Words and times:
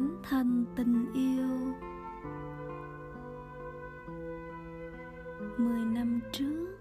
thánh 0.00 0.16
thần 0.22 0.64
tình 0.76 1.12
yêu. 1.12 1.74
Mười 5.58 5.84
năm 5.84 6.20
trước, 6.32 6.78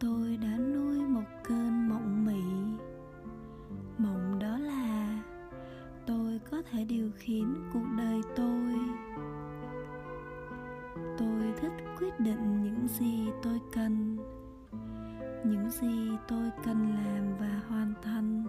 tôi 0.00 0.36
đã 0.36 0.58
nuôi 0.58 1.02
một 1.02 1.24
cơn 1.44 1.88
mộng 1.88 2.26
mị. 2.26 2.42
Mộng 3.98 4.38
đó 4.38 4.58
là 4.58 5.22
tôi 6.06 6.40
có 6.50 6.62
thể 6.70 6.84
điều 6.84 7.10
khiển 7.16 7.54
cuộc 7.72 7.86
đời 7.98 8.20
tôi. 8.36 8.74
Tôi 11.18 11.54
thích 11.60 11.84
quyết 11.98 12.20
định 12.20 12.62
những 12.62 12.88
gì 12.88 13.28
tôi 13.42 13.60
cần, 13.74 14.16
những 15.44 15.70
gì 15.70 16.10
tôi 16.28 16.50
cần 16.64 16.94
làm 16.94 17.36
và 17.40 17.60
hoàn 17.68 17.94
thành. 18.02 18.44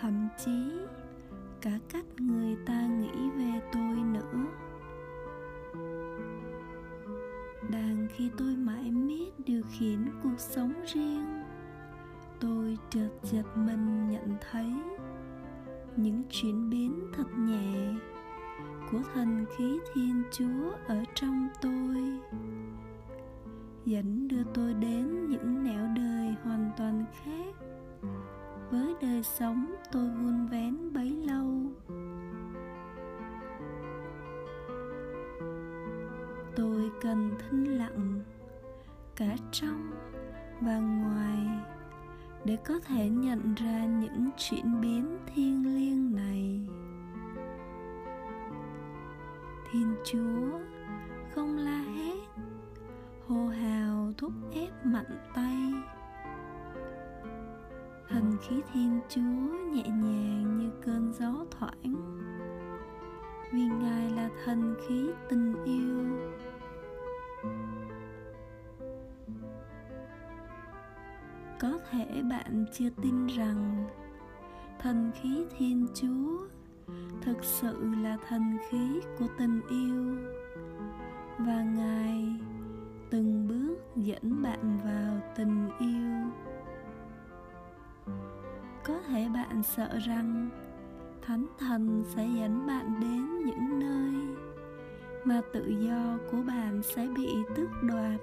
Thậm 0.00 0.28
chí 0.44 0.72
cả 1.60 1.78
cách 1.92 2.04
người 2.18 2.56
ta 2.66 2.86
nghĩ 2.86 3.30
về 3.30 3.60
tôi 3.72 3.96
nữa. 3.96 4.46
Đang 7.70 8.06
khi 8.16 8.30
tôi 8.38 8.56
mãi 8.56 8.90
miết 8.90 9.32
điều 9.46 9.62
khiển 9.78 9.98
cuộc 10.22 10.38
sống 10.38 10.72
riêng, 10.94 11.42
tôi 12.40 12.78
chợt 12.90 13.10
giật 13.22 13.56
mình 13.56 14.10
nhận 14.10 14.36
thấy 14.50 14.72
những 15.96 16.22
chuyển 16.30 16.70
biến 16.70 17.00
thật 17.12 17.26
nhẹ 17.38 17.94
của 18.90 19.00
thần 19.14 19.44
khí 19.56 19.78
thiên 19.94 20.22
chúa 20.32 20.72
ở 20.86 21.04
trong 21.14 21.48
tôi, 21.60 22.20
dẫn 23.84 24.28
đưa 24.28 24.44
tôi 24.54 24.74
đến 24.74 25.28
những 25.28 25.64
nẻo 25.64 25.86
đời 25.96 26.34
hoàn 26.42 26.70
toàn 26.76 27.04
khác 27.24 27.54
với 28.70 28.94
đời 29.00 29.22
sống 29.22 29.74
tôi 29.92 30.10
vun 30.10 30.46
vén 30.46 30.92
bấy 30.92 31.10
lâu. 31.10 31.46
Tôi 36.56 36.90
cần 37.00 37.30
thinh 37.38 37.78
lặng 37.78 38.20
cả 39.16 39.36
trong 39.52 39.90
và 40.60 40.78
ngoài 40.78 41.46
để 42.44 42.56
có 42.64 42.80
thể 42.80 43.08
nhận 43.08 43.54
ra 43.54 43.84
những 43.84 44.30
chuyển 44.36 44.80
biến 44.80 45.18
thiêng 45.26 45.74
liêng 45.76 46.16
này. 46.16 46.60
Thiên 49.70 49.94
chúa 50.04 50.58
không 51.34 51.56
la 51.56 51.80
hét, 51.80 52.18
hô 53.26 53.46
hào 53.46 54.12
thúc 54.18 54.32
ép 54.52 54.86
mạnh 54.86 55.18
tay 55.34 55.72
thần 58.08 58.36
khí 58.42 58.62
thiên 58.72 59.00
chúa 59.08 59.70
nhẹ 59.72 59.82
nhàng 59.82 60.58
như 60.58 60.70
cơn 60.84 61.12
gió 61.12 61.44
thoảng. 61.50 61.94
Vì 63.52 63.62
ngài 63.62 64.10
là 64.10 64.30
thần 64.44 64.74
khí 64.88 65.10
tình 65.28 65.64
yêu. 65.64 66.04
Có 71.60 71.78
thể 71.90 72.22
bạn 72.30 72.64
chưa 72.72 72.88
tin 73.02 73.26
rằng 73.26 73.86
thần 74.78 75.10
khí 75.22 75.44
thiên 75.58 75.86
chúa 75.94 76.46
thực 77.22 77.44
sự 77.44 77.94
là 78.02 78.16
thần 78.28 78.58
khí 78.68 79.00
của 79.18 79.26
tình 79.38 79.60
yêu 79.68 80.16
và 81.38 81.62
ngài 81.62 82.24
từng 83.10 83.48
bước 83.48 83.76
dẫn 83.96 84.42
bạn 84.42 84.78
vào 84.84 85.20
tình 85.36 85.68
yêu 85.78 86.47
có 88.88 89.00
thể 89.08 89.28
bạn 89.34 89.62
sợ 89.62 89.98
rằng 89.98 90.48
thánh 91.22 91.46
thần 91.58 92.04
sẽ 92.06 92.28
dẫn 92.36 92.66
bạn 92.66 93.00
đến 93.00 93.44
những 93.44 93.78
nơi 93.78 94.36
mà 95.24 95.40
tự 95.52 95.66
do 95.68 96.18
của 96.30 96.42
bạn 96.46 96.82
sẽ 96.82 97.08
bị 97.16 97.28
tước 97.56 97.68
đoạt. 97.82 98.20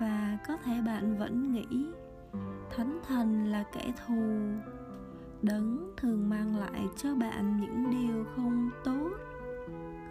Và 0.00 0.38
có 0.48 0.56
thể 0.56 0.72
bạn 0.86 1.18
vẫn 1.18 1.52
nghĩ 1.52 1.86
thánh 2.76 3.00
thần 3.08 3.44
là 3.44 3.64
kẻ 3.72 3.92
thù, 4.06 4.22
đấng 5.42 5.92
thường 5.96 6.28
mang 6.28 6.56
lại 6.56 6.88
cho 6.96 7.14
bạn 7.14 7.60
những 7.60 7.90
điều 7.90 8.24
không 8.36 8.70
tốt, 8.84 9.10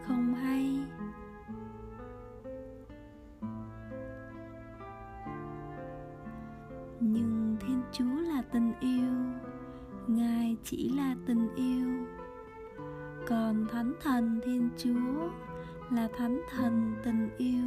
không 0.08 0.34
hay. 0.34 0.80
Nhưng 7.00 7.41
chúa 7.92 8.16
là 8.16 8.44
tình 8.52 8.74
yêu, 8.80 9.14
ngài 10.08 10.58
chỉ 10.64 10.90
là 10.90 11.16
tình 11.26 11.56
yêu. 11.56 12.06
Còn 13.28 13.66
thánh 13.72 13.94
thần 14.02 14.40
thiên 14.46 14.70
chúa 14.78 15.30
là 15.92 16.08
thánh 16.18 16.42
thần 16.52 16.96
tình 17.04 17.30
yêu. 17.38 17.66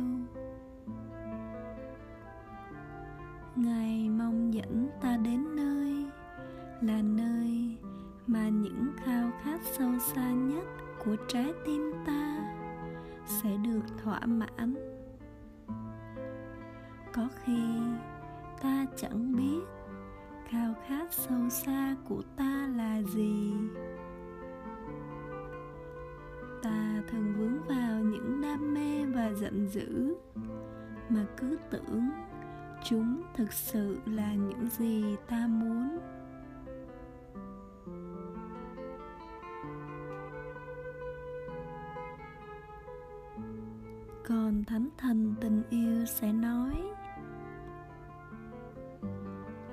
Ngài 3.56 4.08
mong 4.08 4.54
dẫn 4.54 4.88
ta 5.00 5.16
đến 5.16 5.56
nơi, 5.56 6.06
là 6.80 7.02
nơi 7.02 7.76
mà 8.26 8.48
những 8.48 8.86
khao 9.04 9.30
khát 9.42 9.60
sâu 9.64 9.98
xa 9.98 10.30
nhất 10.32 10.64
của 11.04 11.16
trái 11.28 11.52
tim 11.66 11.92
ta 12.06 12.54
sẽ 13.26 13.56
được 13.56 13.82
thỏa 14.04 14.20
mãn. 14.26 14.74
Có 17.12 17.28
khi 17.44 17.62
ta 18.62 18.86
chẳng 18.96 19.36
biết 19.36 19.60
khao 20.48 20.74
khát 20.86 21.12
sâu 21.12 21.50
xa 21.50 21.96
của 22.08 22.22
ta 22.36 22.68
là 22.76 23.02
gì? 23.02 23.52
Ta 26.62 27.02
thường 27.10 27.34
vướng 27.38 27.62
vào 27.68 28.00
những 28.00 28.40
đam 28.42 28.74
mê 28.74 29.04
và 29.04 29.32
giận 29.32 29.68
dữ, 29.68 30.14
mà 31.08 31.26
cứ 31.36 31.58
tưởng 31.70 32.10
chúng 32.84 33.22
thực 33.34 33.52
sự 33.52 33.98
là 34.06 34.34
những 34.34 34.68
gì 34.70 35.16
ta 35.28 35.46
muốn. 35.46 35.98
Còn 44.28 44.64
thánh 44.64 44.88
thần 44.98 45.34
tình 45.40 45.62
yêu 45.70 46.06
sẽ 46.06 46.32
nói 46.32 46.74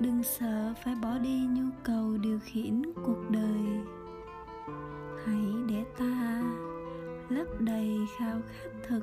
đừng 0.02 0.22
sợ 0.22 0.74
phải 0.84 0.94
bỏ 0.94 1.18
đi 1.18 1.46
nhu 1.50 1.64
cầu 1.82 2.18
điều 2.18 2.38
khiển 2.44 2.82
cuộc 3.04 3.30
đời. 3.30 3.80
Hãy 5.26 5.44
để 5.68 5.84
ta 5.98 6.42
lấp 7.28 7.46
đầy 7.60 7.98
khao 8.18 8.40
khát 8.48 8.70
thực 8.88 9.02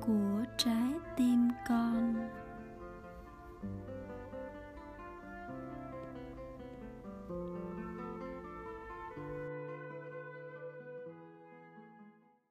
của 0.00 0.44
trái 0.58 0.92
tim 1.16 1.48
con. 1.68 2.14